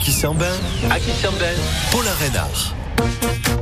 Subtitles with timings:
[0.00, 0.56] qui s'en bain
[0.90, 1.54] À qui s'en bain
[1.90, 2.77] Paul Renard.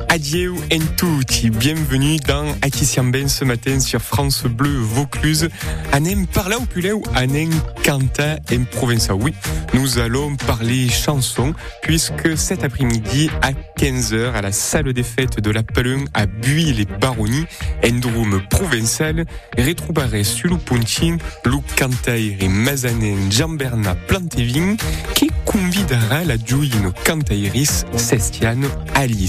[0.09, 1.17] Adieu en tout.
[1.59, 5.49] bienvenue dans Akisiamben ce matin sur France Bleu Vaucluse.
[5.91, 7.51] Anem parla ou anem
[7.83, 9.13] canta en Provença.
[9.13, 9.33] Oui,
[9.73, 11.53] nous allons parler chansons
[11.83, 17.45] puisque cet après-midi à 15h à la salle des fêtes de la Palun à Buis-les-Baronnies,
[17.85, 19.25] Endrum provençal,
[19.57, 24.77] retrouvare sulupunchin, lu cantaire mazanen Jamberna Plantevin,
[25.13, 29.26] qui convidera la giuino cantairis Sestiano Ali.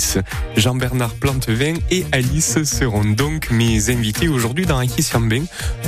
[0.57, 5.05] Jean-Bernard Plantevin et Alice seront donc mes invités aujourd'hui dans Aki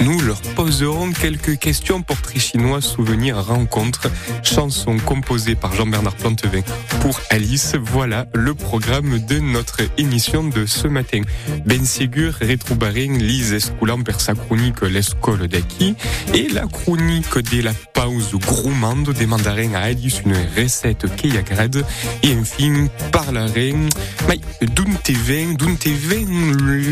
[0.01, 4.09] Nous leur poserons quelques questions portraits chinois, souvenirs, rencontres,
[4.43, 6.63] chansons composées par Jean-Bernard Plantevin
[7.01, 7.75] pour Alice.
[7.81, 11.23] Voilà le programme de notre émission de ce matin.
[11.67, 15.95] Ben Ségur, Rétroubaring, Lise Escoulan perd sa chronique L'escole d'Aki
[16.35, 21.85] et la chronique de la pause groumande des mandarins à Alice, une recette Kayagrad
[22.23, 23.89] et un film par la reine
[24.27, 26.27] parlerons D'où te vient, d'où te vient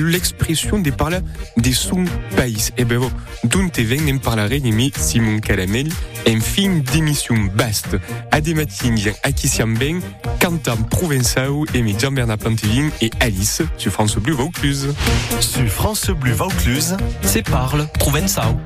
[0.06, 1.20] l'expression des parla
[1.58, 2.70] des son pays?
[2.78, 3.10] Eh ben bon,
[3.44, 5.88] d'où te vient, en parlerai de Simon Calamel,
[6.27, 7.96] en fin d'émission baste.
[8.30, 10.00] À des matins, à qui s'y bien,
[10.41, 14.94] Quentin Provençal, et Jean-Bernard Plantevin et Alice sur France Bleu Vaucluse.
[15.40, 18.56] Sur France Bleu Vaucluse, c'est parle Provençal.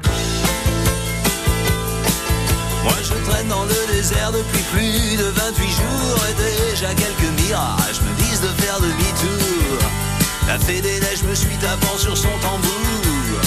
[2.84, 6.61] Moi je traîne dans le désert depuis plus de 28 jours et déjà
[10.52, 13.40] La fée des neiges me suit tapant sur son tambour.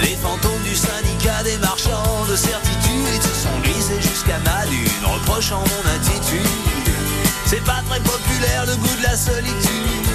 [0.00, 5.58] Les fantômes du syndicat des marchands de certitude se sont glissés jusqu'à ma lune, reprochant
[5.58, 6.46] mon attitude.
[7.46, 10.09] C'est pas très populaire le goût de la solitude.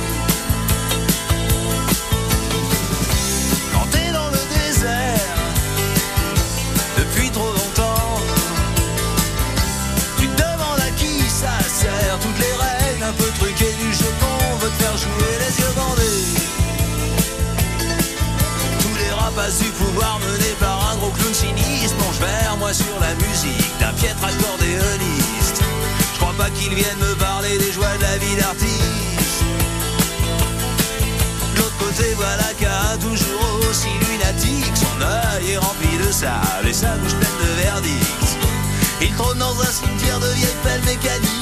[14.79, 16.25] Faire jouer les yeux bandés.
[18.79, 22.95] Tous les rapaces du pouvoir menés par un gros clown sinistre plongent vers moi sur
[23.01, 25.61] la musique d'un piètre accordéoniste.
[26.13, 29.43] Je crois pas qu'ils viennent me parler des joies de la vie d'artiste.
[31.57, 36.95] L'autre côté, voilà qu'un toujours aussi lunatique, son œil est rempli de sable et sa
[36.97, 38.25] bouche pleine de verdict.
[39.01, 41.34] Il trône dans un cimetière de vieilles pelles mécaniques.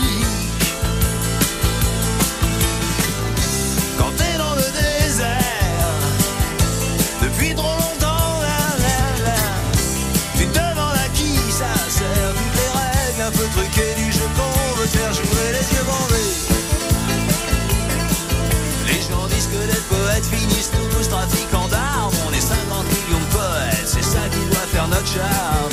[14.94, 16.31] Faire jouer les yeux bandés.
[18.88, 22.14] Les gens disent que les poètes finissent tous trafiquants d'armes.
[22.28, 25.72] On est 50 millions de poètes, c'est ça qui doit faire notre charme.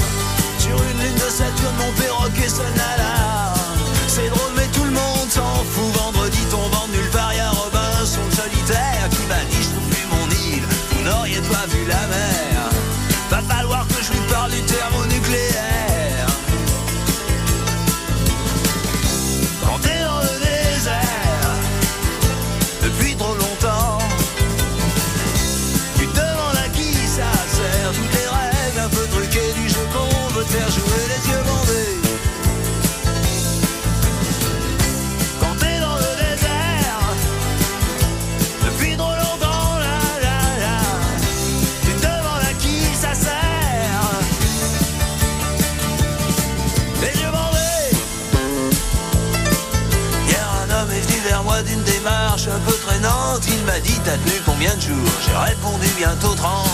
[54.61, 56.69] J'ai répondu bientôt 30.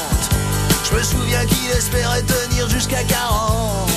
[0.91, 3.89] Je me souviens qu'il espérait tenir jusqu'à 40.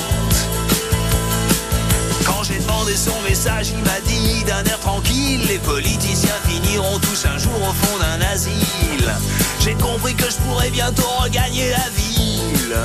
[2.24, 7.26] Quand j'ai demandé son message, il m'a dit d'un air tranquille Les politiciens finiront tous
[7.26, 9.12] un jour au fond d'un asile.
[9.58, 12.76] J'ai compris que je pourrais bientôt regagner la ville.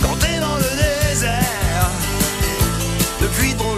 [0.00, 1.90] Quand t'es dans le désert,
[3.20, 3.69] depuis trop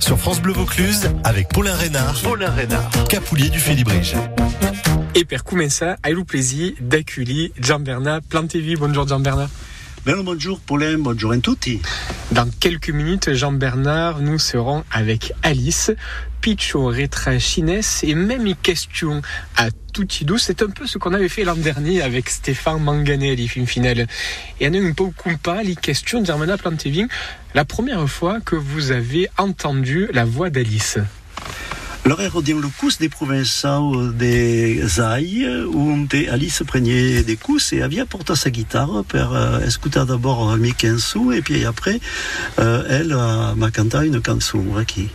[0.00, 2.90] Sur France Bleu Vaucluse avec Paulin Reynard, Paulin Reynard.
[3.08, 4.14] capoulier du Félibrige.
[5.14, 8.76] Et per commençar, ai le plaisir d'accueillir Gian-Bernard Plantevi.
[8.76, 9.48] Bonjour Gian-Bernard.
[10.04, 11.80] Bel bonjour Paulin, bonjour à tutti.
[12.32, 15.90] Dans quelques minutes, Jean-Bernard, nous serons avec Alice,
[16.42, 19.22] Picho Retra Chines et même question
[19.56, 20.44] à tutti douce.
[20.44, 24.06] C'est un peu ce qu'on avait fait l'an dernier avec Stéphane Manganelli, film final.
[24.60, 27.06] Et un peu compas les questions Germana Plantevin.
[27.54, 30.98] La première fois que vous avez entendu la voix d'Alice.
[32.08, 37.36] Alors, ero diem le cus des provençaux des Zai, où on était Alice prenait des
[37.36, 42.00] coups et avait porté sa guitare pour euh, écouter d'abord cançons et puis après,
[42.60, 45.10] euh, elle euh, m'a canté une chanson, qui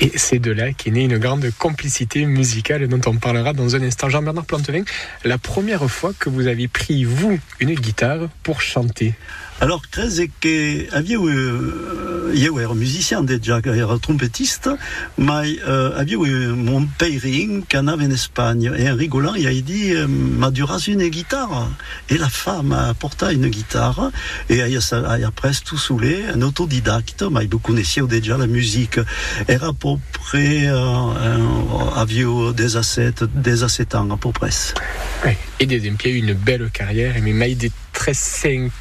[0.00, 3.82] Et c'est de là qu'est née une grande complicité musicale dont on parlera dans un
[3.82, 4.08] instant.
[4.08, 4.84] Jean-Bernard Plantevin,
[5.24, 9.14] la première fois que vous avez pris, vous, une guitare pour chanter?
[9.60, 14.68] Alors, que havia eu era musicien déjà, era trompettiste,
[15.16, 18.72] mais uh, havia eu mon peiring qu'en avait en Espagne.
[18.76, 21.70] Et en rigolant, il a dit, uh, m'a duras une guitare.
[22.10, 24.10] Et la femme a porté une guitare,
[24.50, 28.98] et elle a presque tout saoulé, un autodidacte, mais il connaissait déjà la musique.
[29.48, 34.50] Era à peu près, uh, havia des assets, des assets ans à peu près?
[35.24, 35.38] Ouais.
[35.60, 38.16] Et des a une belle carrière, mais mai des 13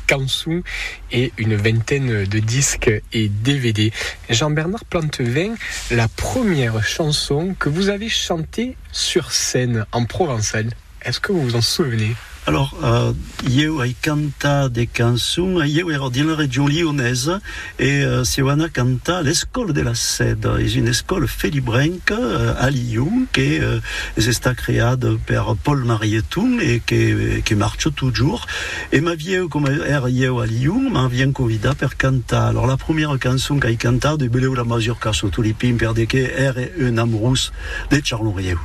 [0.09, 0.63] chansons
[1.11, 3.91] et une vingtaine de disques et DVD.
[4.29, 5.55] Jean-Bernard Plantevin,
[5.91, 10.71] la première chanson que vous avez chantée sur scène en provençal,
[11.03, 12.15] est-ce que vous vous en souvenez?
[12.45, 13.13] Alors, euh,
[13.47, 17.39] eu ai canta des chansons, eu ero dans la région lyonnaise
[17.79, 22.53] et euh, si on a canta l'école de la Cède, c'est une école félibrenque euh,
[22.59, 23.79] à Lyon qui euh,
[24.17, 24.93] est créée
[25.25, 27.13] par Paul Marieton et qui,
[27.45, 28.45] qui marche toujours.
[28.91, 32.47] Et ma vieille, comme er eu à Lyon, m'a bien convidé pour canta.
[32.47, 36.17] Alors la première chanson qu'il canta de Beleu la Mazurka sur pins per de que
[36.17, 37.51] er un amourous
[37.89, 38.57] de Charlon Rieu.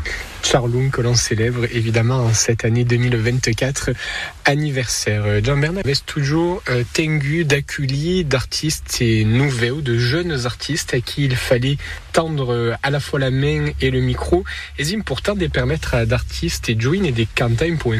[0.42, 3.90] Charlon que l'on célèbre évidemment en cette année 2024
[4.44, 5.44] anniversaire.
[5.44, 11.36] Jean-Bernard avait toujours euh, tengu d'accueillir d'artistes et nouveaux, de jeunes artistes à qui il
[11.36, 11.76] fallait
[12.12, 14.44] tendre euh, à la fois la main et le micro.
[14.78, 17.98] Et important de permettre à d'artistes et de jouer et des cantines pour un.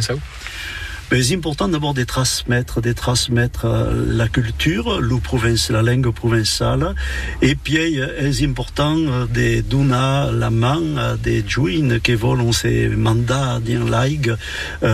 [1.10, 6.94] Mais c'est important d'abord de transmettre, de transmettre euh, la culture, la langue provençale,
[7.40, 12.88] et puis euh, c'est important euh, de donner la main des jouins qui veulent ces
[12.88, 14.08] mandats dans la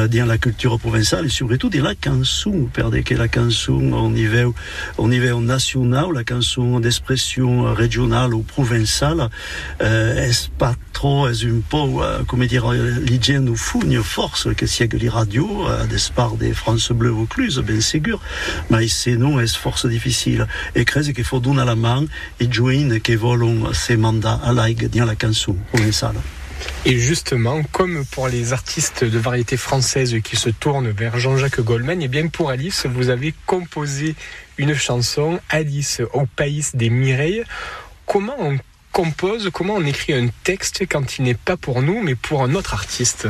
[0.09, 4.55] dans la culture provençale et surtout dans la chanson, parce que la chanson au niveau,
[4.99, 9.29] au niveau national, la chanson d'expression régionale ou provençale,
[9.83, 14.49] euh, est pas trop, est un peu, euh, comment dire, l'hygiène ou fou, une force
[14.55, 18.21] que si les radios, euh, par des France Bleu Vaucluse, bien sûr,
[18.71, 20.47] mais c'est non, est force difficile?
[20.75, 22.05] Et crée qu'il faut donner la main
[22.41, 26.17] et joindre qui veulent ces mandats à l'aide dans la chanson provençale.
[26.87, 32.01] Et justement, comme pour les artistes de variété française qui se tournent vers Jean-Jacques Goldman,
[32.03, 34.15] et bien pour Alice, vous avez composé
[34.57, 37.45] une chanson, Alice au pays des Mireilles.
[38.07, 38.59] Comment on
[38.93, 42.55] compose, comment on écrit un texte quand il n'est pas pour nous, mais pour un
[42.55, 43.29] autre artiste?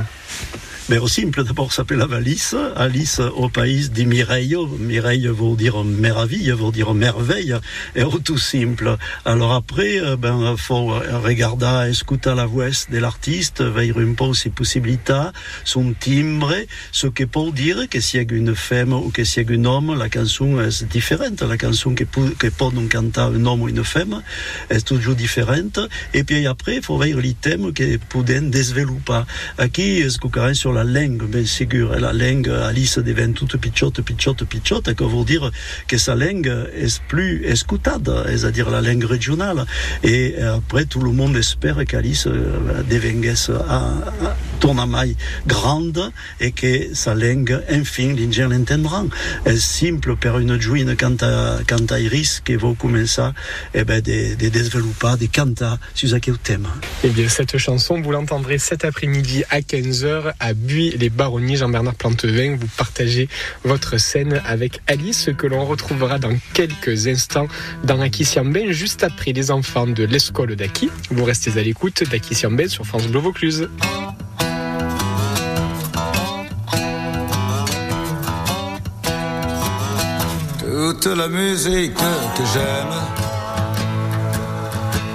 [0.91, 2.55] Mais au simple, d'abord s'appelle la valise.
[2.77, 4.55] Alice au pays dit Mireille.
[4.79, 7.55] Mireille veut dire meraville, veut dire merveille.
[7.97, 8.97] Et tout simple.
[9.25, 15.31] Alors après, ben, faut regarder, écouter la voix de l'artiste, veiller un peu ses possibilités,
[15.65, 16.55] son timbre,
[16.93, 19.59] ce que pour dire que s'il y a une femme ou que s'il y a
[19.59, 21.41] un homme, la chanson est différente.
[21.41, 24.23] La chanson que, que peut nous canter un homme ou une femme
[24.69, 25.79] est toujours différente.
[26.13, 29.23] Et puis après, il faut veiller thèmes que peuvent développer.
[29.57, 31.99] Aquí, est-ce que sur la langue, bien sûr.
[31.99, 35.51] La langue, Alice devient toute pichotte, pichotte, et que veut dire
[35.87, 39.65] que sa langue est plus écoutable, c'est-à-dire la langue régionale.
[40.03, 42.27] Et après, tout le monde espère qu'Alice
[42.91, 43.25] devienne
[43.69, 45.15] à tournamaille
[45.47, 49.05] grande et que sa langue, enfin, l'ingénieur l'entendra.
[49.45, 53.29] C'est simple pour une jouine quand à, quand à Iris qui veut commencer,
[53.75, 56.67] eh ben, de, de développer, de canter sur ce thème.
[57.05, 61.57] Eh bien, cette chanson, vous l'entendrez cet après-midi à 15h à Buis les Baronnies.
[61.57, 63.29] Jean-Bernard Plantevin, vous partagez
[63.65, 67.49] votre scène avec Alice que l'on retrouvera dans quelques instants
[67.85, 70.89] dans Aki Siamben, juste après les enfants de l'école d'Aki.
[71.11, 73.69] Vous restez à l'écoute d'Aki sur France Bleu Vaucluse.
[81.01, 82.95] Toute la musique que j'aime,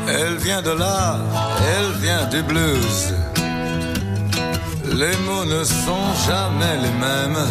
[0.08, 1.18] elle vient de là,
[1.74, 3.14] elle vient du blues.
[4.94, 7.46] Les mots ne sont jamais les mêmes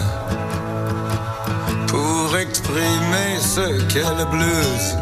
[1.86, 4.96] pour exprimer ce qu'est le blues.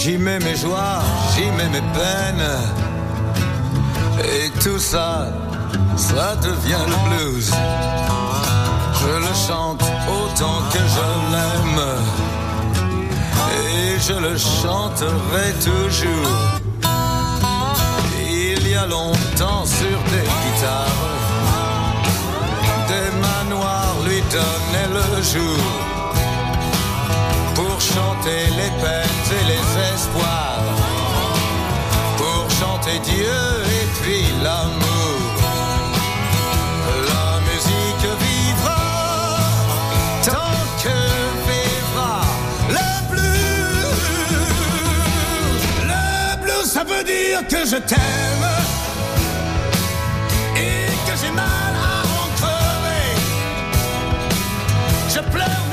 [0.00, 1.00] J'y mets mes joies,
[1.34, 2.50] j'y mets mes peines.
[4.18, 5.28] Et tout ça,
[5.96, 7.52] ça devient le blues.
[9.00, 9.82] Je le chante
[10.34, 11.84] autant que je l'aime.
[13.56, 16.60] Et je le chanterai toujours.
[18.28, 21.02] Il y a longtemps sur des guitares,
[22.88, 25.64] des manoirs lui donnaient le jour
[27.54, 30.64] pour chanter les peines et les espoirs,
[32.16, 33.42] pour chanter Dieu
[33.80, 34.93] et puis l'amour.
[47.42, 48.48] Que je t'aime
[50.56, 53.16] et que j'ai mal à en crever.
[55.08, 55.63] Je pleure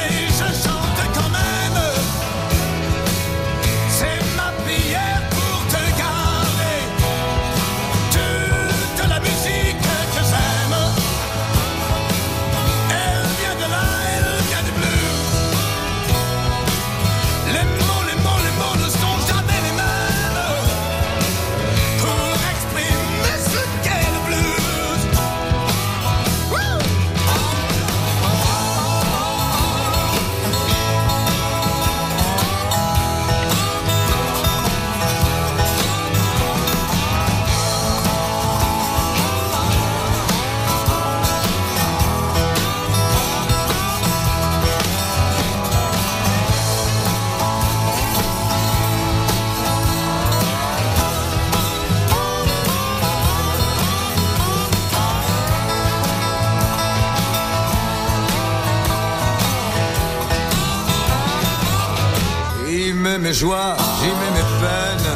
[63.02, 65.14] mets mes joies, j'y mets mes peines.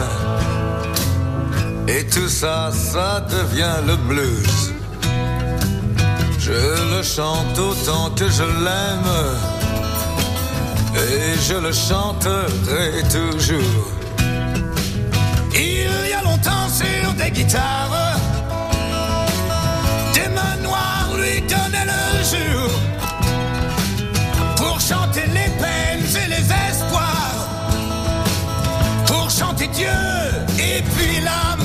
[1.88, 4.74] Et tout ça, ça devient le blues.
[6.40, 9.12] Je le chante autant que je l'aime.
[10.96, 13.86] Et je le chanterai toujours.
[15.54, 18.18] Il y a longtemps sur des guitares,
[20.14, 22.85] des manoirs lui donnaient le jour
[29.76, 29.88] Dieu
[30.58, 31.65] et puis l'amour.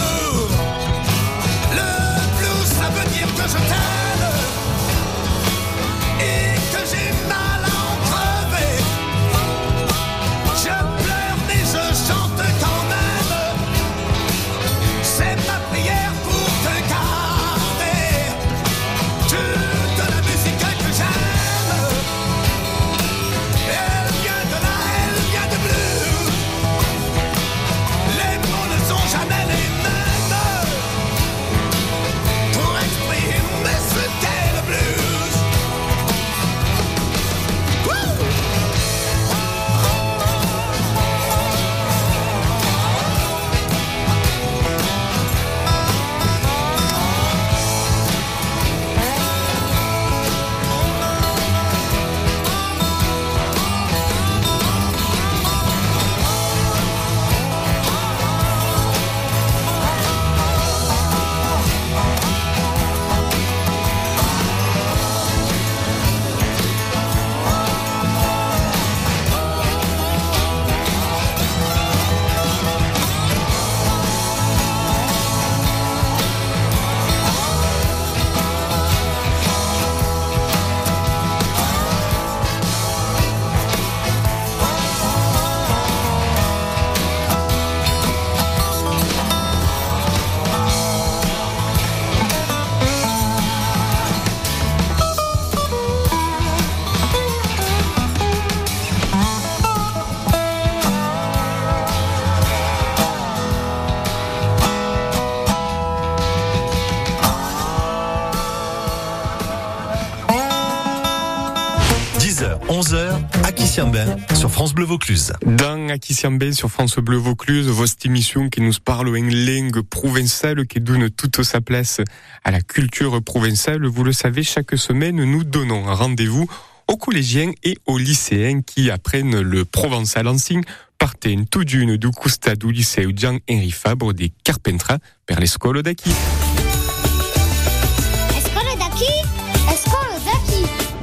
[113.81, 115.33] Aquisiambin sur France Bleu Vaucluse.
[115.47, 120.81] Dans Aquisiambin sur France Bleu Vaucluse, votre émission qui nous parle en langue provençale, qui
[120.81, 122.03] donne toute sa place
[122.45, 123.87] à la culture provençale.
[123.87, 126.47] Vous le savez, chaque semaine, nous donnons rendez-vous
[126.89, 130.63] aux collégiens et aux lycéens qui apprennent le provençal en signe
[130.99, 136.11] partent tout d'une du Custa du lycée Jean Henri Fabre des Carpentras per d'acqui.
[136.11, 136.60] Escola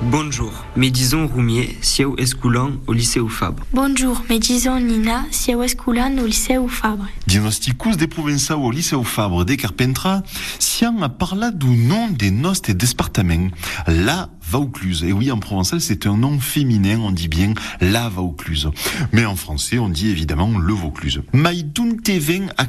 [0.10, 3.64] Bonjour, Mais disons Roumier, Siao Escoulan au lycée au Fabre.
[3.74, 7.08] Bonjour, me disons Nina, siau esculan au liceu Fabre.
[7.28, 10.24] Diagnosticus de Provençal au Liceu Fabre de Carpentras,
[10.60, 13.50] sian a parlat du nom des nostres départements,
[13.86, 15.04] la Vaucluse.
[15.04, 18.70] Et oui, en provençal, c'est un nom féminin, on dit bien la Vaucluse.
[19.12, 21.22] Mais en français, on dit évidemment le Vaucluse.
[21.34, 22.66] Maïdoun teven a.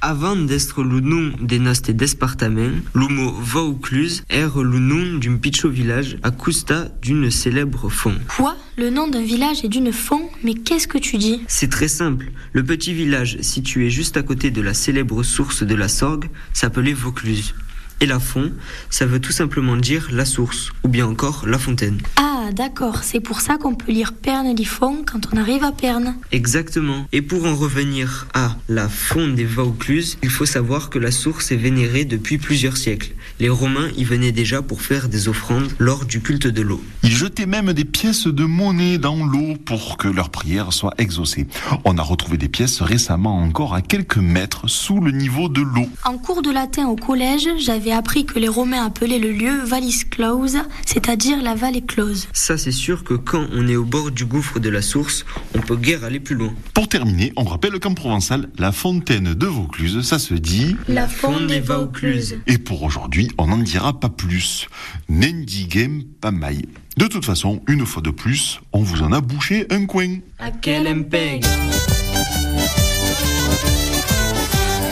[0.00, 5.68] Avant d'être le nom des nostres départements, le mot Vaucluse est le nom d'un picho
[5.68, 8.14] village à Custa d'une célèbre fond.
[8.36, 8.56] Quoi?
[8.76, 11.40] Le nom d'un village et d'une fond Mais qu'est-ce que tu dis?
[11.48, 12.30] C'est très simple.
[12.52, 16.92] Le petit village situé juste à côté de la célèbre source de la Sorgue s'appelait
[16.92, 17.54] Vaucluse.
[18.02, 18.52] Et la fond,
[18.88, 21.98] ça veut tout simplement dire la source, ou bien encore la fontaine.
[22.16, 25.72] Ah, d'accord, c'est pour ça qu'on peut lire Perne du fond quand on arrive à
[25.72, 26.14] Perne.
[26.32, 27.06] Exactement.
[27.12, 31.52] Et pour en revenir à la fonte des Vaucluse, il faut savoir que la source
[31.52, 33.12] est vénérée depuis plusieurs siècles.
[33.40, 36.84] Les Romains y venaient déjà pour faire des offrandes lors du culte de l'eau.
[37.02, 41.46] Ils jetaient même des pièces de monnaie dans l'eau pour que leur prière soit exaucée.
[41.86, 45.88] On a retrouvé des pièces récemment encore à quelques mètres sous le niveau de l'eau.
[46.04, 50.02] En cours de latin au collège, j'avais appris que les Romains appelaient le lieu Vallis
[50.10, 52.28] Close, c'est-à-dire la vallée close.
[52.34, 55.60] Ça, c'est sûr que quand on est au bord du gouffre de la source, on
[55.60, 56.52] peut guère aller plus loin.
[56.74, 60.76] Pour terminer, on rappelle qu'en provençal, la fontaine de Vaucluse, ça se dit...
[60.88, 62.38] La fonte des Vaucluse.
[62.46, 64.68] Et pour aujourd'hui, on n'en dira pas plus.
[65.08, 66.66] Nendigem pamai.
[66.96, 70.18] De toute façon, une fois de plus, on vous en a bouché un coin.
[70.38, 70.86] À quel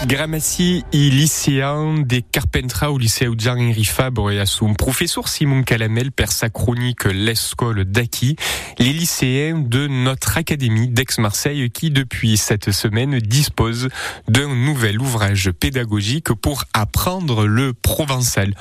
[0.06, 6.12] Gramassi i lycéen des Carpentras au lycée Jean-Henri Fabre et à son professeur Simon Calamel
[6.12, 8.36] per sa chronique L'école d'Aki,
[8.78, 13.88] les lycéens de notre académie d'Aix-Marseille qui depuis cette semaine dispose
[14.28, 18.54] d'un nouvel ouvrage pédagogique pour apprendre le provençal.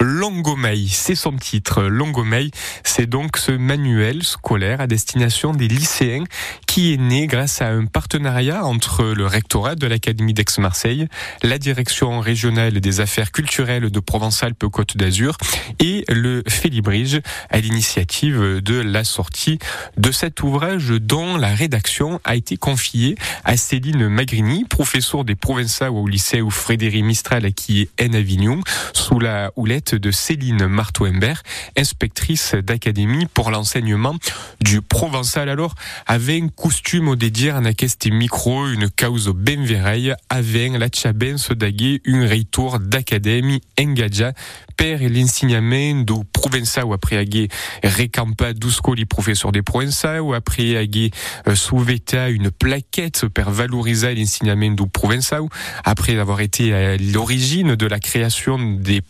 [0.00, 1.82] Longomeil, c'est son titre.
[1.82, 2.50] Longomeil,
[2.82, 6.24] c'est donc ce manuel scolaire à destination des lycéens
[6.66, 11.06] qui est né grâce à un partenariat entre le rectorat de l'Académie d'Aix-Marseille,
[11.42, 15.36] la direction régionale des affaires culturelles de Provence-Alpes-Côte d'Azur
[15.78, 19.58] et le Félibrige à l'initiative de la sortie
[19.96, 25.86] de cet ouvrage dont la rédaction a été confiée à Céline Magrini, professeure des Provençaux
[25.86, 28.60] au lycée où Frédéric Mistral qui est en Avignon,
[28.92, 31.42] sous la houlette de Céline Marteau-Imbert,
[31.76, 34.14] inspectrice d'académie pour l'enseignement
[34.60, 35.48] du provençal.
[35.48, 35.74] Alors,
[36.06, 41.36] avec un costume au dédié en aquest micro, une cause ben vereille, avec la tchaben
[41.36, 44.32] se daguer un retour d'académie engadja
[44.76, 47.48] per l'enseignement du provençal ou après aguer
[47.82, 51.10] recampa d'uscoli professeur des provençal ou après aguer
[51.48, 55.42] euh, souveta une plaquette per valoriser l'enseignement du provençal
[55.84, 59.00] après avoir été à l'origine de la création des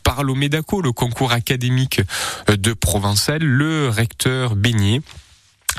[0.73, 2.01] Le concours académique
[2.49, 5.03] de Provençal, le recteur Beignet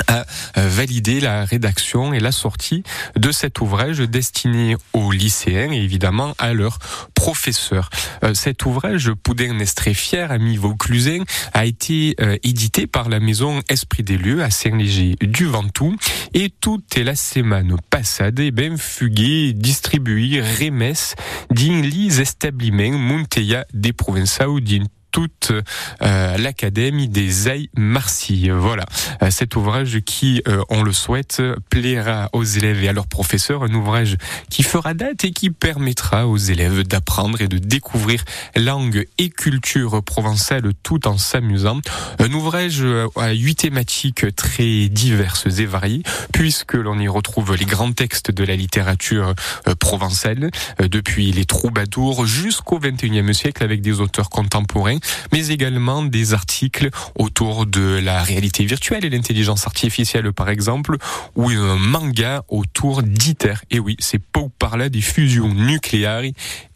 [0.08, 2.84] a validé la rédaction et la sortie
[3.16, 6.80] de cet ouvrage destiné aux lycéens et évidemment à leurs
[7.14, 7.90] professeurs.
[8.24, 13.20] Euh, Cet ouvrage, Poudin est très fier, ami Vauclusin, a été euh, édité par la
[13.20, 15.96] maison Esprit des lieux à Saint-Léger du Ventoux
[16.34, 21.16] et tout est la semaine passade et ben fugué, distribué, remesse,
[21.52, 24.84] din lis establiments Monteia des Provençaux din
[25.15, 25.54] toute
[26.01, 28.49] euh, l'Académie des Aïs Marcy.
[28.49, 28.84] Voilà,
[29.21, 33.63] Euh, cet ouvrage qui, euh, on le souhaite, plaira aux élèves et à leurs professeurs,
[33.63, 34.17] un ouvrage
[34.49, 38.25] qui fera date et qui permettra aux élèves d'apprendre et de découvrir
[38.58, 41.80] langue et culture provençale tout en s'amusant.
[42.19, 47.65] Un ouvrage euh, à huit thématiques très diverses et variées, puisque l'on y retrouve les
[47.65, 49.34] grands textes de la littérature
[49.69, 54.99] euh, provençale, depuis les troubadours jusqu'au XXIe siècle avec des auteurs contemporains
[55.32, 60.98] mais également des articles autour de la réalité virtuelle et l'intelligence artificielle par exemple,
[61.36, 63.56] ou un manga autour d'ITER.
[63.72, 66.24] Et oui, c'est pour parler des fusions nucléaires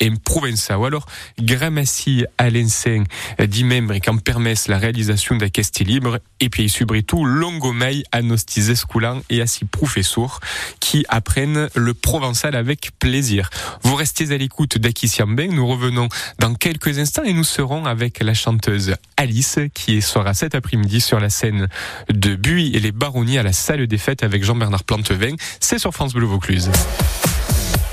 [0.04, 0.84] en Provençal.
[0.86, 1.06] Alors,
[1.40, 3.06] Gramassi à l'enseigne
[3.48, 8.70] dit membres qui en permettent la réalisation d'aquesti libre, et puis surtout Longomei à nostis
[8.70, 10.40] escoulants et à ses professeurs
[10.80, 13.50] qui apprennent le provençal avec plaisir.
[13.82, 18.19] Vous restez à l'écoute d'Aki Siambeng, nous revenons dans quelques instants et nous serons avec
[18.24, 21.68] la chanteuse Alice qui sera cet après-midi sur la scène
[22.10, 25.36] de Buis et les Baronnies à la salle des fêtes avec Jean-Bernard Plantevin.
[25.60, 26.70] C'est sur France Bleu Vaucluse.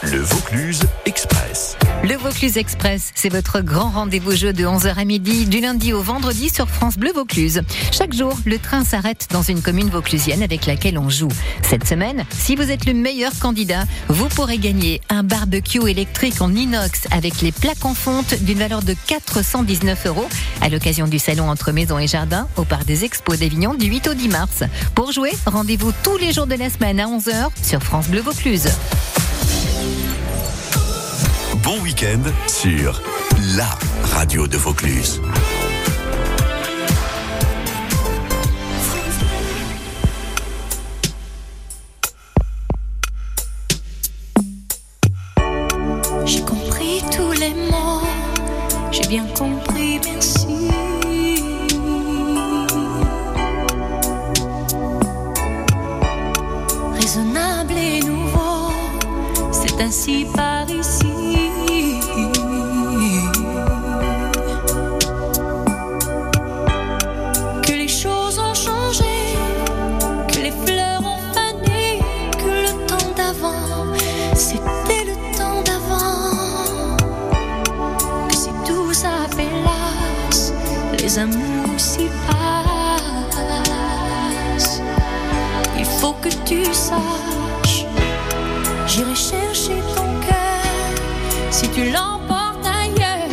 [0.03, 0.81] Le Vaucluse.
[1.05, 1.16] Express.
[2.09, 6.03] Le Vaucluse Express, c'est votre grand rendez-vous jeu de 11h à midi, du lundi au
[6.03, 7.63] vendredi sur France Bleu Vaucluse.
[7.91, 11.33] Chaque jour, le train s'arrête dans une commune vauclusienne avec laquelle on joue.
[11.63, 16.55] Cette semaine, si vous êtes le meilleur candidat, vous pourrez gagner un barbecue électrique en
[16.55, 20.29] inox avec les plaques en fonte d'une valeur de 419 euros
[20.61, 24.07] à l'occasion du salon entre maison et jardin au parc des expos d'Avignon du 8
[24.07, 24.63] au 10 mars.
[24.95, 28.69] Pour jouer, rendez-vous tous les jours de la semaine à 11h sur France Bleu Vaucluse.
[31.67, 33.03] Bon week-end sur
[33.57, 33.69] la
[34.05, 35.21] radio de Vaucluse.
[46.25, 48.01] J'ai compris tous les mots,
[48.93, 49.56] j'ai bien compris,
[81.77, 82.09] amours s'y
[83.37, 83.61] passent.
[85.79, 87.85] Il faut que tu saches,
[88.87, 90.65] j'irai chercher ton cœur
[91.51, 93.29] si tu l'emportes ailleurs,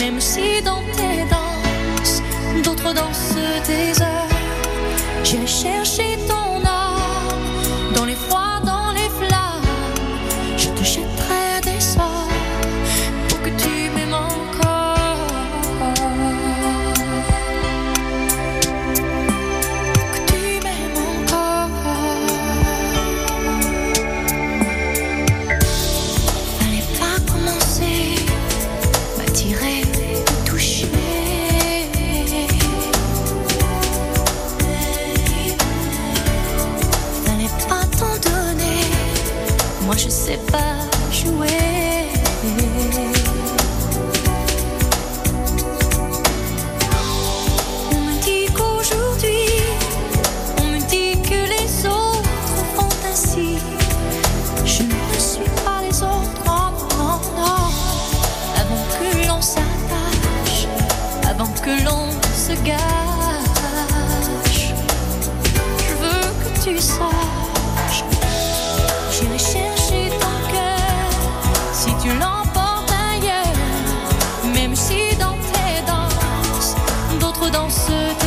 [0.00, 2.22] même si dans tes danses,
[2.64, 4.28] d'autres dansent des heures.
[5.22, 5.83] J'irai chercher
[77.44, 77.86] d'autres dansent
[78.18, 78.23] tes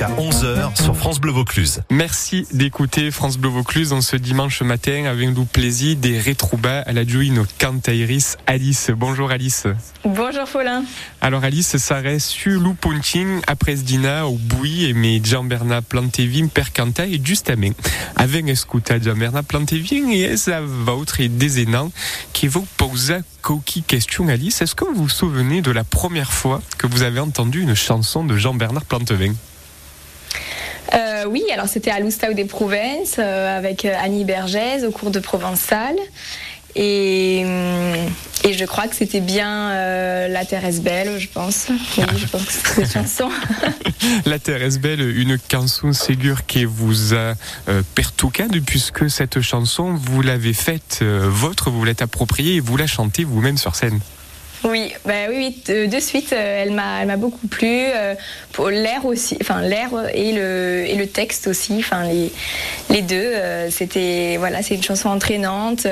[0.00, 1.82] Jusqu'à 11h sur France Bleu Vaucluse.
[1.90, 6.92] Merci d'écouter France Bleu Vaucluse en ce dimanche matin avec nous plaisir des rétroubas à
[6.92, 8.90] la Juino Cantairis Alice.
[8.96, 9.66] Bonjour Alice.
[10.02, 10.84] Bonjour Paulin.
[11.20, 16.72] Alors Alice, ça reste sur Louponting, après Dina, au Bouy, et mes Jean-Bernard Plantevin, Père
[16.72, 17.72] Canta et Justement.
[18.16, 21.92] Avec escuta Jean-Bernard Plantevin et ça va autre et des énans
[22.32, 24.62] qui vous posent coquille question Alice?
[24.62, 28.24] Est-ce que vous vous souvenez de la première fois que vous avez entendu une chanson
[28.24, 29.34] de Jean-Bernard Plantevin?
[30.94, 35.10] Euh, oui, alors c'était à Loustau des Prouvences euh, avec euh, Annie Bergès au cours
[35.10, 35.96] de Provençal.
[36.76, 38.10] Et, hum,
[38.44, 41.66] et je crois que c'était bien euh, La Terre est belle, je pense.
[41.68, 43.28] Oui, je pense que c'est cette chanson.
[44.24, 47.34] La Terre est belle, une chanson ségur qui vous a
[47.68, 52.76] euh, pertuqué puisque cette chanson, vous l'avez faite euh, votre, vous l'êtes appropriée et vous
[52.76, 54.00] la chantez vous-même sur scène.
[54.62, 57.66] Oui, bah oui, de, suite, euh, elle m'a, elle m'a beaucoup plu.
[57.66, 58.14] euh,
[58.52, 62.04] pour l'air aussi, enfin l'air et le et le texte aussi, enfin
[62.90, 63.14] les deux.
[63.16, 65.86] euh, c'était voilà, c'est une chanson entraînante,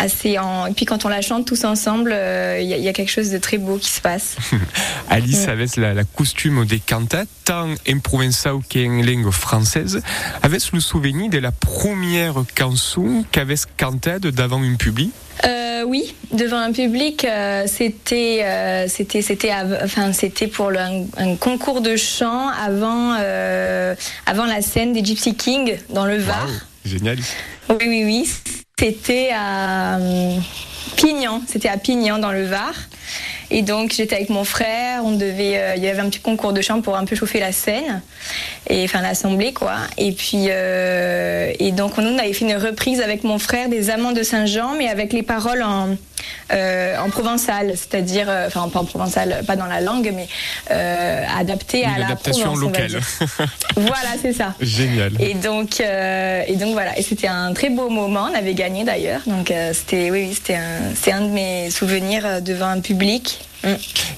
[0.00, 0.66] assez en.
[0.66, 2.92] Et puis quand on la chante tous ensemble, euh, il y, a- il y a
[2.92, 4.36] quelque chose de très beau qui se passe.
[5.08, 10.00] Alice avec la, la costume des cantats, tant en provençal qu'en langue française,
[10.42, 15.10] avec le souvenir de la première chanson qu'avait cantée devant une public?
[15.46, 21.04] Euh, oui, devant un public, euh, c'était, euh, c'était, c'était, enfin, c'était pour le- un,
[21.16, 23.94] un concours de chant avant, euh,
[24.26, 26.46] avant la scène des Gypsy Kings dans le Var.
[26.84, 27.18] Génial.
[27.70, 28.59] Oui, oui, oui.
[28.80, 30.38] C'était à euh,
[30.96, 31.42] Pignan.
[31.46, 32.72] C'était à Pignan dans le Var.
[33.50, 35.04] Et donc j'étais avec mon frère.
[35.04, 37.40] On devait, euh, il y avait un petit concours de chant pour un peu chauffer
[37.40, 38.02] la scène
[38.68, 39.76] et enfin l'assemblée quoi.
[39.98, 43.90] Et puis euh, et donc on, on avait fait une reprise avec mon frère des
[43.90, 45.96] Amants de Saint-Jean, mais avec les paroles en
[46.52, 50.26] euh, en provençal, c'est-à-dire, euh, enfin pas en provençal, pas dans la langue, mais
[50.70, 53.00] euh, adapté à Une la adaptation Provence, locale.
[53.76, 54.54] Voilà, c'est ça.
[54.60, 55.12] Génial.
[55.20, 58.28] Et donc, et donc voilà, et c'était un très beau moment.
[58.32, 62.66] On avait gagné d'ailleurs, donc c'était, oui, c'était un, c'est un de mes souvenirs devant
[62.66, 63.39] un public.
[63.64, 63.74] Mm.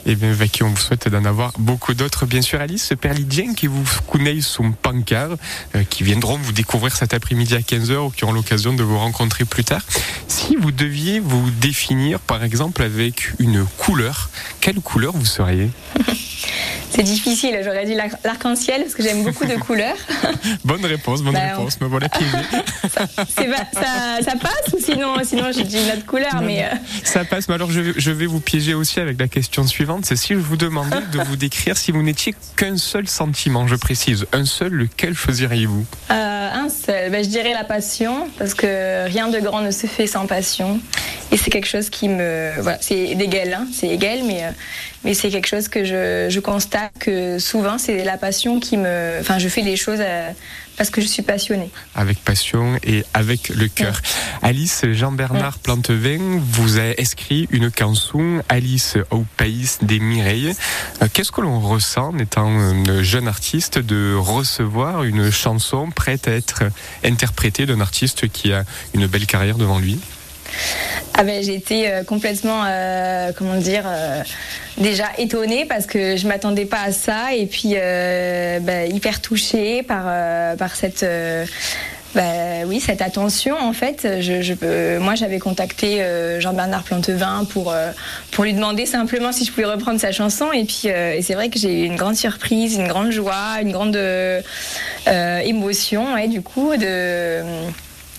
[0.07, 2.27] Et bien, avec qui on vous souhaite d'en avoir beaucoup d'autres.
[2.27, 5.31] Bien sûr, Alice, Perlidien, qui vous connaissent son pancart,
[5.75, 8.99] euh, qui viendront vous découvrir cet après-midi à 15h ou qui auront l'occasion de vous
[8.99, 9.83] rencontrer plus tard.
[10.29, 14.31] Si vous deviez vous définir, par exemple, avec une couleur,
[14.61, 15.71] quelle couleur vous seriez?
[16.91, 17.59] C'est difficile.
[17.65, 19.97] J'aurais dit l'arc- l'arc-en-ciel parce que j'aime beaucoup de couleurs.
[20.65, 21.81] Bonne réponse, bonne Bah, réponse.
[21.81, 22.33] Me voilà piégé.
[22.95, 26.65] Pas- ça, ça passe ou sinon, sinon je dis une autre couleur, mais.
[26.65, 26.69] euh,
[27.05, 30.05] Ça passe, mais alors je vais, je vais vous piéger aussi avec la question suivante.
[30.07, 33.77] C'est si je vous demandais de vous décrire si vous n'étiez qu'un seul sentiment, je
[33.77, 35.85] précise, un seul, lequel choisiriez-vous?
[36.11, 39.87] Euh, un seul, Ben, je dirais la passion, parce que rien de grand ne se
[39.87, 40.81] fait sans passion.
[41.33, 42.53] Et c'est quelque chose qui me.
[42.61, 44.51] Voilà, c'est d'égal, hein, c'est égal, mais, euh,
[45.03, 49.17] mais c'est quelque chose que je, je constate que souvent, c'est la passion qui me.
[49.19, 50.31] Enfin, je fais des choses euh,
[50.77, 51.71] parce que je suis passionnée.
[51.95, 54.03] avec passion et avec le cœur.
[54.43, 60.53] Alice Jean-Bernard Plantevin vous a écrit une chanson, Alice au pays des Mireilles.
[61.01, 66.29] Euh, Qu'est-ce que l'on ressent en étant une jeune artiste de recevoir une chanson prête
[66.29, 66.65] à être
[67.05, 69.99] interprétée d'un artiste qui a une belle carrière devant lui?
[71.15, 74.23] Ah ben, euh, complètement, euh, comment dire, euh,
[74.79, 80.05] déjà étonnée parce que je m'attendais pas à ça et puis ben, hyper touchée par,
[80.57, 81.07] par cette.
[82.15, 84.21] ben, oui, cette attention en fait.
[84.21, 86.03] Je, moi, j'avais contacté
[86.41, 87.75] Jean-Bernard Plantevin pour
[88.31, 90.89] pour lui demander simplement si je pouvais reprendre sa chanson et puis
[91.23, 93.99] c'est vrai que j'ai eu une grande surprise, une grande joie, une grande
[95.07, 97.43] émotion, du coup, de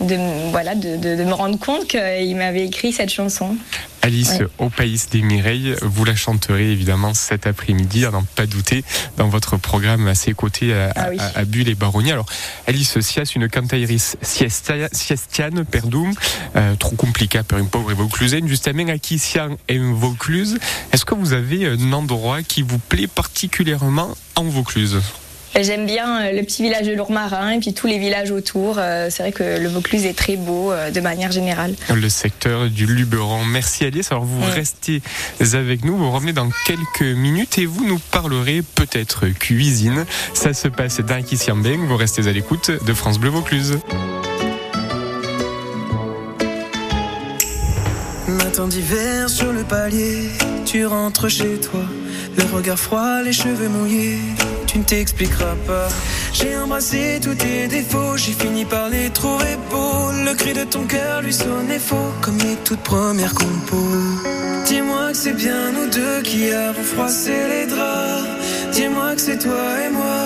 [0.03, 3.55] de, voilà, de, de- de me rendre compte qu'il m'avait écrit cette chanson.
[4.01, 4.47] Alice Ouais.
[4.57, 8.83] au pays des Mireilles, vous la chanterez évidemment cet après-midi, à n'en pas douter,
[9.15, 11.17] dans votre programme à ses côtés à, Ah oui.
[11.19, 12.11] à, à Bulle et Baronnier.
[12.11, 12.25] Alors,
[12.67, 14.15] Alice Sias, une cantairis
[14.91, 16.11] siestiane, perdum,
[16.57, 20.57] euh, trop compliqué pour une pauvre Vauclusaine, justement à qui sian et Vaucluse.
[20.91, 24.99] Est-ce que vous avez un endroit qui vous plaît particulièrement en Vaucluse?
[25.61, 28.75] J'aime bien euh, le petit village de Lourmarin et puis tous les villages autour.
[28.79, 31.75] Euh, C'est vrai que le Vaucluse est très beau euh, de manière générale.
[31.93, 33.45] le secteur du Luberon.
[33.45, 34.11] Merci Alice.
[34.11, 35.01] Alors vous restez
[35.53, 40.05] avec nous, vous revenez dans quelques minutes et vous nous parlerez peut-être cuisine.
[40.33, 41.85] Ça se passe dans Kissiambeng.
[41.85, 43.77] Vous restez à l'écoute de France Bleu Vaucluse.
[48.27, 50.29] Matin d'hiver sur le palier,
[50.65, 51.83] tu rentres chez toi.
[52.37, 54.19] Le regard froid, les cheveux mouillés,
[54.65, 55.87] tu ne t'expliqueras pas.
[56.33, 60.11] J'ai embrassé tous tes défauts, j'ai fini par les trouver beaux.
[60.25, 63.99] Le cri de ton cœur lui sonnait faux, comme les toutes premières compos.
[64.65, 68.27] Dis-moi que c'est bien nous deux qui avons froissé les draps.
[68.71, 70.19] Dis-moi que c'est toi et moi.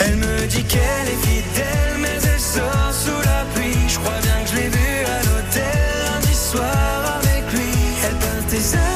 [0.00, 3.88] Elle me dit qu'elle est fidèle, mais elle sort sous la pluie.
[3.88, 7.72] Je crois bien que je l'ai vue à l'hôtel lundi soir avec lui.
[8.04, 8.95] Elle peint tes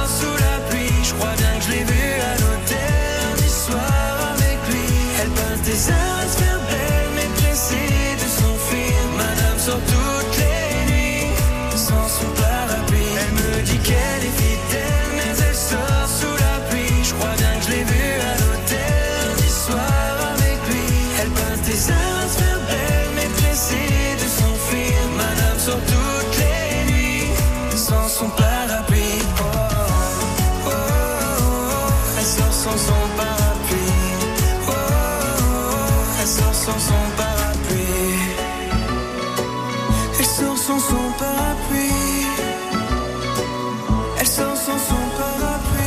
[40.21, 42.27] Elle sort sans son parapluie.
[44.19, 45.81] Elle sort sans son parapluie.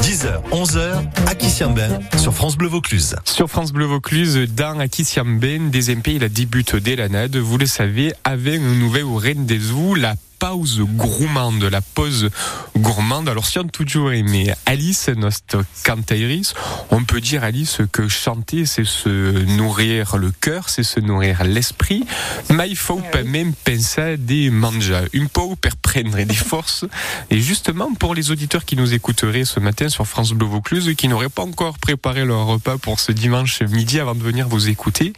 [0.00, 3.16] 10h, 11h, à Kissiambin, sur France Bleu Vaucluse.
[3.24, 7.66] Sur France Bleu Vaucluse, dans Akisiamben, des MP, il a débute dès l'année, vous le
[7.66, 10.14] savez, avec une nouvelle reine des eaux, la
[10.46, 12.28] pause gourmande, la pause
[12.76, 13.30] gourmande.
[13.30, 16.52] Alors, si on a toujours aimé Alice, notre cantairis,
[16.90, 19.08] on peut dire, Alice, que chanter, c'est se
[19.56, 22.04] nourrir le cœur, c'est se nourrir l'esprit,
[22.50, 26.84] mais il faut pas même penser des manjas, un peu pour prendre des forces.
[27.30, 31.08] Et justement, pour les auditeurs qui nous écouteraient ce matin sur France Bleu Vaucluse, qui
[31.08, 35.14] n'auraient pas encore préparé leur repas pour ce dimanche midi avant de venir vous écouter,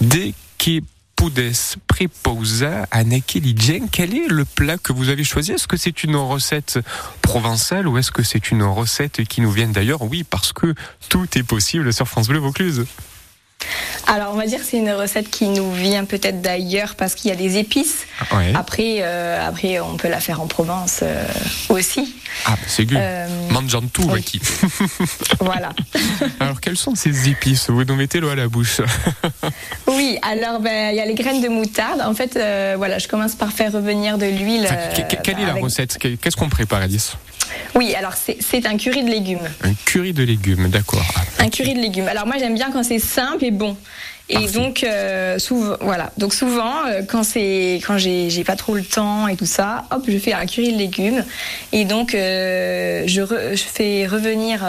[0.00, 0.80] dès que
[1.24, 5.52] Pudes preposa a Lidjen, quel est le plat que vous avez choisi?
[5.52, 6.80] Est-ce que c'est une recette
[7.22, 10.02] provençale ou est-ce que c'est une recette qui nous vient d'ailleurs?
[10.02, 10.74] Oui, parce que
[11.08, 12.84] tout est possible sur France Bleu Vaucluse.
[14.06, 17.30] Alors, on va dire que c'est une recette qui nous vient peut-être d'ailleurs parce qu'il
[17.30, 18.04] y a des épices.
[18.32, 18.52] Ouais.
[18.54, 21.24] Après, euh, après, on peut la faire en Provence euh,
[21.70, 22.14] aussi.
[22.46, 22.98] Ah, bah, c'est good.
[22.98, 24.40] Euh, Mangeant tout, Waki.
[25.40, 25.70] Voilà.
[26.40, 27.70] Alors, quelles sont ces épices?
[27.70, 28.80] Vous nous mettez l'eau à la bouche.
[29.86, 32.00] Oui, alors ben, il y a les graines de moutarde.
[32.00, 34.66] En fait, euh, voilà, je commence par faire revenir de l'huile.
[34.96, 35.98] Que- que- Quelle est la avec- recette?
[35.98, 37.12] Qu'est-ce qu'on prépare, Alice?
[37.74, 39.48] Oui, alors c'est un curry de légumes.
[39.62, 41.04] Un curry de légumes, d'accord.
[41.38, 42.08] Un curry de légumes.
[42.08, 43.76] Alors moi j'aime bien quand c'est simple et bon.
[44.30, 46.10] Et donc euh, souvent, voilà.
[46.16, 50.02] Donc souvent euh, quand c'est quand j'ai pas trop le temps et tout ça, hop,
[50.08, 51.22] je fais un curry de légumes.
[51.72, 54.64] Et donc euh, je, re- je fais revenir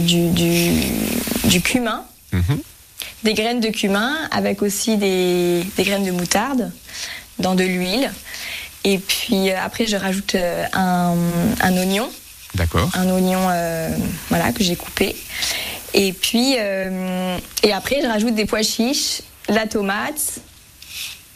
[0.00, 0.70] du, du
[1.44, 2.58] du cumin, mhm.
[3.24, 6.70] des graines de cumin avec aussi des, des graines de moutarde
[7.40, 8.12] dans de l'huile.
[8.84, 11.14] Et puis euh, après je rajoute euh, un,
[11.60, 12.08] un oignon
[12.54, 12.88] D'accord.
[12.94, 13.88] un oignon euh,
[14.28, 15.16] voilà, que j'ai coupé.
[15.96, 20.40] Et puis, et après, je rajoute des pois chiches, la tomate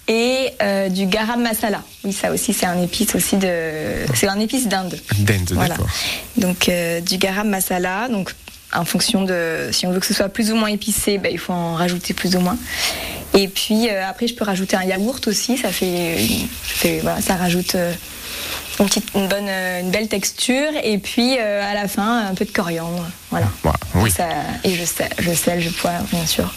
[0.08, 1.82] et euh, du garam masala.
[2.02, 3.50] Oui, ça aussi, c'est un épice aussi de.
[4.14, 4.98] C'est un épice d'Inde.
[5.18, 5.74] D'Inde, Voilà.
[5.74, 5.87] d'accord.
[6.38, 8.08] Donc, euh, du garam masala.
[8.08, 8.34] Donc,
[8.72, 9.68] en fonction de.
[9.70, 12.14] Si on veut que ce soit plus ou moins épicé, ben, il faut en rajouter
[12.14, 12.56] plus ou moins.
[13.40, 15.57] Et puis, euh, après, je peux rajouter un yaourt aussi.
[15.57, 16.18] Ça fait.
[16.18, 17.74] ça fait- voilà, ça rajoute.
[17.77, 17.92] euh,
[18.81, 22.44] une, petite, une bonne, euh, une belle texture et puis à la fin un peu
[22.44, 23.48] de coriandre, voilà.
[23.64, 24.09] Voilà, oui.
[24.09, 24.29] Ça-
[24.62, 26.55] et je sel, je sel, je poivre bien sûr,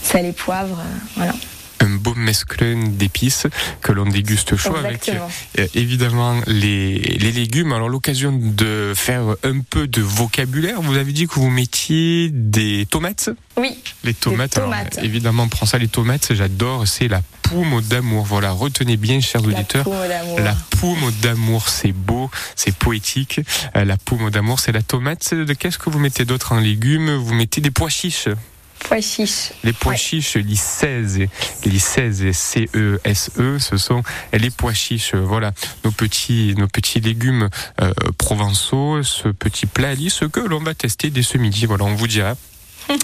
[0.00, 0.78] sel et poivre,
[1.16, 1.32] voilà.
[1.80, 3.46] Un beau mesclun d'épices
[3.82, 5.10] que l'on déguste chaud avec
[5.58, 7.72] euh, évidemment les, les légumes.
[7.72, 12.86] Alors l'occasion de faire un peu de vocabulaire, vous avez dit que vous mettiez des
[12.86, 13.30] tomates?
[13.56, 13.76] Oui.
[14.02, 14.98] les tomates, alors, tomates.
[15.02, 18.24] évidemment, on prend ça, les tomates, j'adore, c'est la paume d'amour.
[18.24, 19.86] Voilà, retenez bien, chers La auditeurs.
[20.38, 23.40] La paume d'amour, c'est beau, c'est poétique.
[23.76, 25.34] Euh, la paume d'amour, c'est la tomate.
[25.58, 27.14] Qu'est-ce que vous mettez d'autre en légumes?
[27.14, 28.28] Vous mettez des pois chiches.
[28.84, 29.52] Pois chiches.
[29.64, 29.98] Les pois Ouais.
[29.98, 31.18] chiches, les 16,
[31.64, 35.14] les 16, C-E-S-E, ce sont les pois chiches.
[35.14, 35.52] Voilà,
[35.84, 37.48] nos petits, nos petits légumes
[37.80, 41.66] euh, provençaux, ce petit plat Alice que l'on va tester dès ce midi.
[41.66, 42.34] Voilà, on vous dira.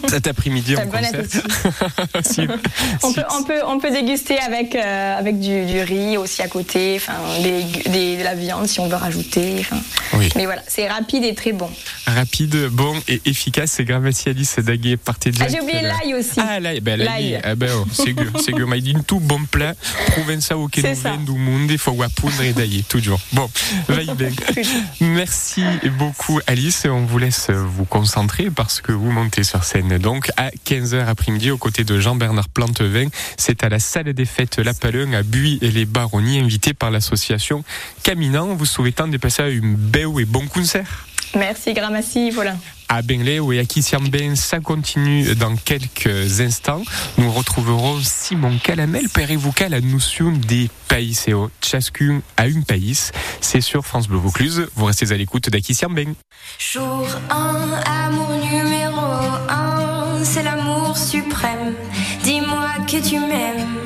[0.08, 0.90] Cet après-midi, le bon
[3.02, 6.48] On peut, on peut, on peut déguster avec, euh, avec du, du riz aussi à
[6.48, 9.64] côté, enfin, des, des- de la viande si on veut rajouter.
[10.14, 10.28] Oui.
[10.36, 11.70] Mais voilà, c'est rapide et très bon.
[12.06, 13.72] Rapide, bon et efficace.
[13.72, 13.84] C'est
[14.30, 14.96] Alice Daguet.
[14.96, 15.52] Partez Ah, direct.
[15.54, 15.94] j'ai oublié là.
[16.02, 16.40] l'ail aussi.
[16.40, 17.40] Ah, l'ail, ben, l'ail, L'ail.
[17.44, 18.68] ah, ben, oh, c'est gur, c'est gur.
[18.68, 19.74] Mais tout bon plat,
[20.12, 20.58] provençal
[20.94, 21.10] ça.
[21.12, 23.20] vient du monde, il faut apprendre et d'ailler, toujours.
[23.32, 23.48] Bon,
[23.88, 24.00] va.
[25.00, 25.62] Merci
[25.98, 30.50] beaucoup Alice, on vous laisse vous concentrer parce que vous montez sur scène donc à
[30.66, 33.06] 15h après-midi aux côtés de Jean-Bernard Plantevin.
[33.36, 36.90] C'est à la salle des fêtes La Palun à Buis et les Baronnies, invité par
[36.90, 37.62] l'association
[38.02, 41.06] Caminant, vous souhaitant de passer à une belle et bon concert?
[41.36, 42.56] Merci, Gramassi, voilà.
[42.88, 46.82] À Benlé et à Kissiamben, ça continue dans quelques instants.
[47.18, 49.08] Nous retrouverons Simon Calamel.
[49.08, 52.98] Pérez-vous qu'à la notion des pays et au chacun à une pays.
[53.40, 54.66] C'est sur France Bleu Vaucluse.
[54.74, 56.14] Vous restez à l'écoute d'Akissiamben.
[56.58, 58.79] Jour 1, amour numéro
[60.20, 61.74] 1, c'est l'amour suprême.
[62.22, 63.76] Dis-moi que tu m'aimes.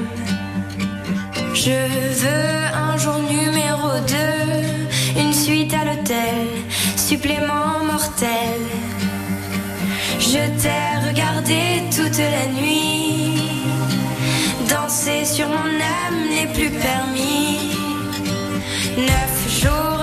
[1.55, 1.79] Je
[2.23, 3.91] veux un jour numéro
[5.17, 6.47] 2, une suite à l'hôtel,
[6.97, 8.61] supplément mortel.
[10.19, 11.61] Je t'ai regardé
[11.95, 13.43] toute la nuit,
[14.69, 17.59] danser sur mon âme n'est plus permis.
[18.97, 19.94] Neuf jours,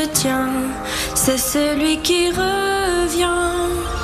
[0.00, 0.48] retiens.
[1.14, 3.99] C'est celui qui revient.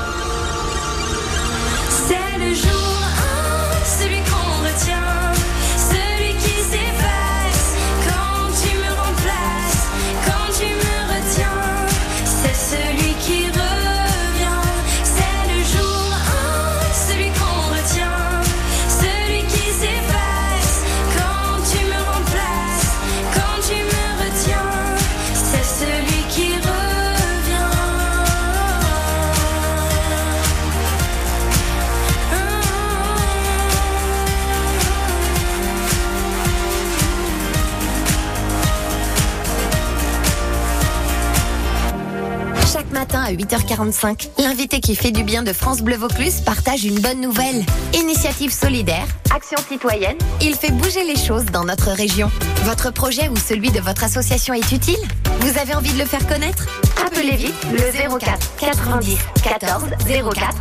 [43.06, 47.20] Matin à 8h45, l'invité qui fait du bien de France Bleu Vaucluse partage une bonne
[47.20, 47.64] nouvelle.
[47.94, 52.28] Initiative solidaire, action citoyenne, il fait bouger les choses dans notre région.
[52.64, 54.98] Votre projet ou celui de votre association est utile?
[55.40, 56.66] Vous avez envie de le faire connaître?
[57.06, 60.56] Appelez vite le 04 90 14 04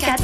[0.00, 0.22] 04.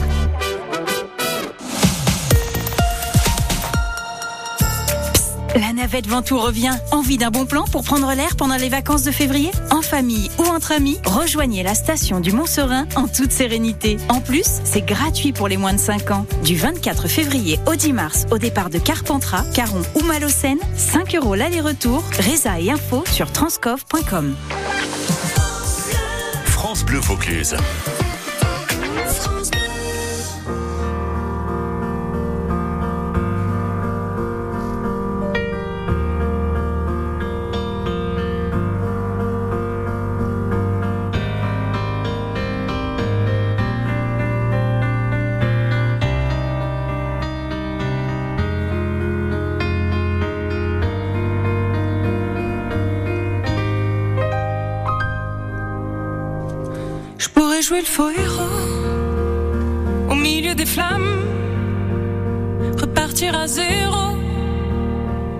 [5.54, 6.74] La navette Ventoux revient.
[6.90, 9.50] Envie d'un bon plan pour prendre l'air pendant les vacances de février?
[9.70, 13.96] En famille ou entre amis, rejoignez la station du Mont-Serein en toute sérénité.
[14.08, 16.26] En plus, c'est gratuit pour les moins de 5 ans.
[16.42, 21.34] Du 24 février au 10 mars, au départ de Carpentras, Caron ou Malocène, 5 euros
[21.36, 22.02] l'aller-retour.
[22.18, 24.34] Résa et info sur transcov.com.
[26.46, 27.56] France Bleu Vaucluse.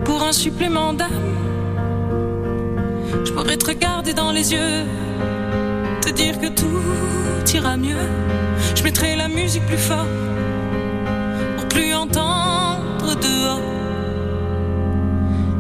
[0.04, 1.10] Pour un supplément d'âme.
[3.24, 4.84] Je pourrais te regarder dans les yeux,
[6.00, 8.06] te dire que tout ira mieux.
[8.74, 10.06] Je mettrai la musique plus fort
[11.56, 13.60] pour plus entendre dehors.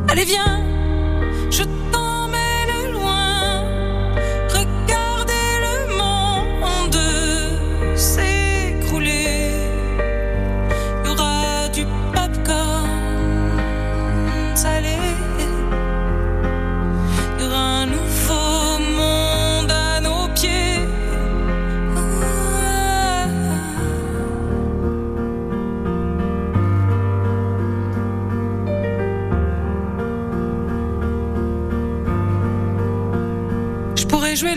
[0.08, 0.62] Allez, viens,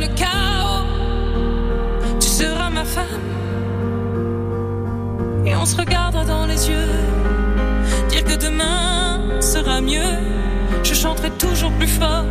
[0.00, 0.86] Le chaos.
[2.18, 3.04] Tu seras ma femme.
[5.44, 6.88] Et on se regardera dans les yeux.
[8.08, 10.16] Dire que demain sera mieux.
[10.82, 12.21] Je chanterai toujours plus fort.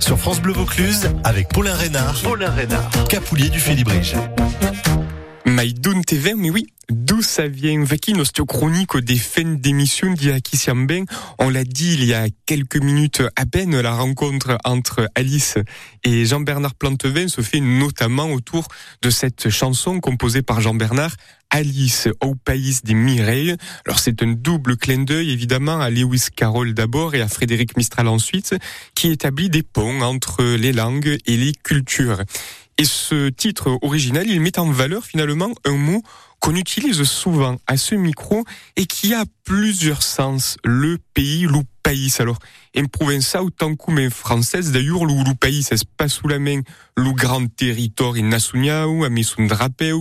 [0.00, 2.20] Sur France Bleu Vaucluse avec Paulin Reynard.
[2.20, 2.90] Paulin Reynard.
[3.08, 4.16] Capoulier du Félibrige.
[5.44, 7.82] Maïdoun TV, mais oui, 12 D'où ça vient?
[7.84, 11.04] Vaki, notre chronique des fins d'émission d'Iaki Siamben.
[11.38, 15.54] On l'a dit il y a quelques minutes à peine, la rencontre entre Alice
[16.02, 18.66] et Jean-Bernard Plantevin se fait notamment autour
[19.02, 21.14] de cette chanson composée par Jean-Bernard,
[21.50, 23.56] Alice au pays des Mireilles.
[23.86, 28.08] Alors c'est un double clin d'œil évidemment à Lewis Carroll d'abord et à Frédéric Mistral
[28.08, 28.54] ensuite,
[28.94, 32.22] qui établit des ponts entre les langues et les cultures.
[32.78, 36.02] Et ce titre original, il met en valeur finalement un mot
[36.40, 38.44] qu'on utilise souvent à ce micro
[38.76, 40.56] et qui a plusieurs sens.
[40.64, 42.12] Le pays, le pays.
[42.18, 42.38] Alors,
[42.76, 46.60] en provençal, autant que française, d'ailleurs, le pays, ça se passe sous la main,
[46.96, 49.46] le grand territoire national, à son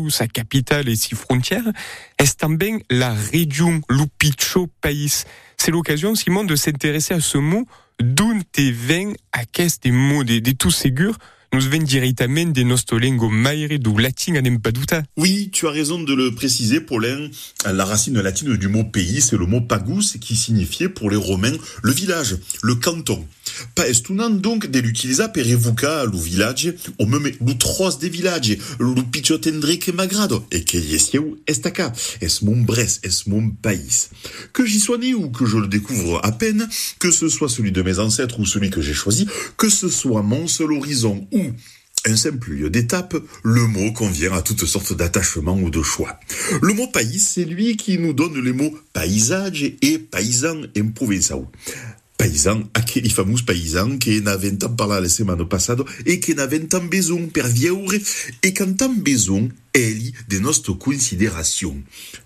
[0.10, 1.72] sa capitale et ses frontières,
[2.18, 5.24] est también la région, le picho pays?
[5.58, 7.66] C'est l'occasion, Simon, de s'intéresser à ce mot,
[8.02, 11.18] d'où te vient à qu'est-ce des mots, des, des ségur,
[11.54, 15.04] nous ven directament de nostro lingua maire du latin anem paduta.
[15.18, 17.30] Oui, tu as raison de le préciser, Paulin.
[17.66, 21.58] La racine latine du mot pays, c'est le mot pagus, qui signifiait pour les Romains
[21.84, 23.26] le village, le canton.
[23.76, 28.58] Pa estunan donc de l'utiliser per evocar le village, o même le tros de village,
[28.80, 34.10] le pichotendre que m'agrado, et que yesieu estaca, es mon Brest, es mon pays.
[34.52, 36.68] Que j'y sois né ou que je le découvre à peine,
[37.00, 39.28] que ce soit celui de mes ancêtres ou celui que j'ai choisi,
[39.58, 41.45] que ce soit mon seul horizon ou
[42.08, 46.20] un simple lieu d'étape, le mot convient à toutes sortes d'attachements ou de choix.
[46.62, 50.62] Le mot pays, c'est lui qui nous donne les mots paysage et paysan
[50.94, 51.46] provençal.
[52.18, 55.74] Paysan, aquele fameux paysan que n'avait tant parlé la semaine passée
[56.06, 57.94] et que n'avait tant besoin per vieure
[58.42, 61.76] et quand tant besoin, elle de notre considération.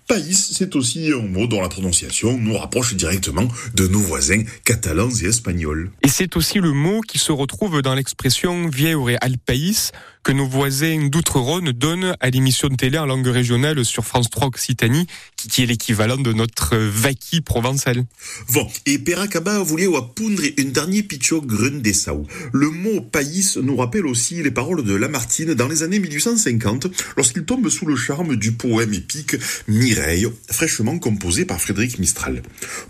[0.06, 5.10] Pays, c'est aussi un mot dont la prononciation nous rapproche directement de nos voisins catalans
[5.22, 5.90] et espagnols.
[6.02, 9.90] Et c'est aussi le mot qui se retrouve dans l'expression vieure al país
[10.22, 14.48] que nos voisins d'Outre-Rhône donnent à l'émission de télé en langue régionale sur France 3
[14.48, 15.06] Occitanie,
[15.36, 18.04] qui, est l'équivalent de notre vaki provençal.
[18.52, 22.26] Bon, et Peracaba voulait apprendre un dernier des sao.
[22.52, 27.44] Le mot pays nous rappelle aussi les paroles de Lamartine dans les années 1850, lorsqu'il
[27.44, 29.36] tombe sous le charme du poème épique
[29.68, 32.42] Mireille, fraîchement composé par Frédéric Mistral.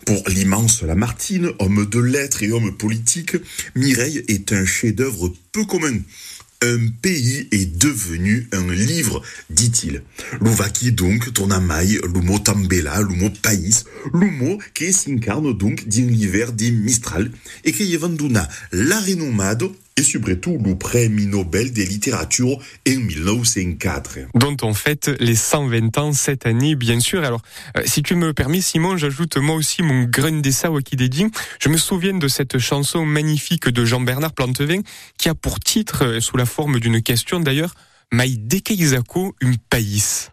[0.04, 3.36] Pour l'immense Lamartine, homme de lettres et homme politique,
[3.74, 5.98] Mireille est un chef-d'œuvre peu commun.
[6.62, 10.02] Un pays est devenu un livre, dit-il.
[10.42, 11.32] L'Ouvaki donc
[12.02, 13.00] le mot tambela,
[13.30, 13.74] pays,
[14.12, 17.30] le mot qui s'incarne donc dans l'hiver des Mistral
[17.64, 19.70] et qui est venduna la renomade
[20.00, 24.18] et surtout le prix Nobel de littérature en 1904.
[24.34, 27.22] Dont on fête les 120 ans cette année, bien sûr.
[27.22, 27.42] Alors,
[27.76, 31.26] euh, si tu me permets, Simon, j'ajoute moi aussi mon grain d'essa qui dédie.
[31.60, 34.80] Je me souviens de cette chanson magnifique de Jean-Bernard Plantevin
[35.18, 37.74] qui a pour titre, euh, sous la forme d'une question d'ailleurs,
[38.12, 40.32] Mai Dekeizako, une païs.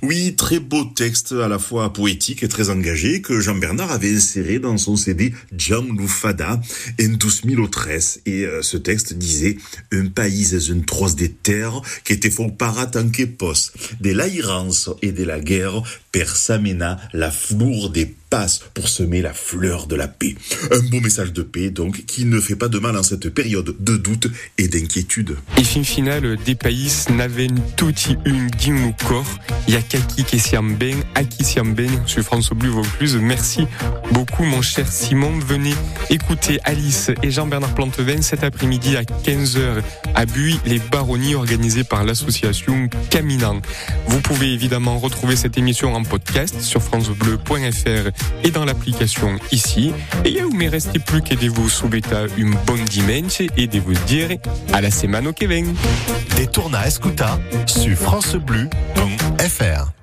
[0.00, 4.58] Oui, très beau texte à la fois poétique et très engagé que Jean-Bernard avait inséré
[4.58, 6.58] dans son CD Jean Lufada
[6.98, 8.22] en 2013.
[8.24, 9.58] Et euh, ce texte disait
[9.92, 14.10] Un pays est une trosse des terres qui était fort para tant que pos, de
[14.10, 19.86] l'airance et de la guerre, per samena la flour des passes pour semer la fleur
[19.86, 20.34] de la paix.
[20.70, 23.74] Un beau message de paix, donc, qui ne fait pas de mal en cette période
[23.78, 25.36] de doute et d'inquiétude.
[25.56, 28.16] Et fin final, des pays n'avaient tutti
[28.58, 29.38] din corps.
[29.68, 33.16] Yakaki Kessiamben, Aki Siamben sur France Bleu Vaucluse.
[33.20, 33.66] Merci
[34.12, 35.38] beaucoup, mon cher Simon.
[35.38, 35.74] Venez
[36.10, 39.82] écouter Alice et Jean-Bernard Plantevin cet après-midi à 15h
[40.14, 43.60] à Buis, les baronnies organisées par l'association Caminant.
[44.06, 49.92] Vous pouvez évidemment retrouver cette émission en podcast sur francebleu.fr et dans l'application ici.
[50.24, 53.94] Et il ne me reste plus de vous souhaiter une bonne dimanche et de vous
[54.06, 54.30] dire
[54.72, 55.74] à la semaine au Kevin.
[56.36, 59.97] Des tournas escuta sur francebleu.fr.